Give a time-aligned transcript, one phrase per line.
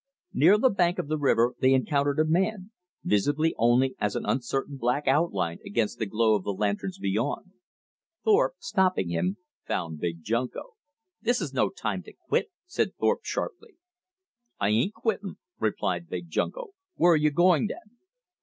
[0.33, 2.71] Near the bank of the river they encountered a man,
[3.03, 7.51] visible only as an uncertain black outline against the glow of the lanterns beyond.
[8.23, 9.37] Thorpe, stopping him,
[9.67, 10.71] found Big Junko.
[11.21, 13.75] "This is no time to quit," said Thorpe, sharply.
[14.59, 16.69] "I ain't quittin'," replied Big Junko.
[16.95, 17.99] "Where are you going, then?"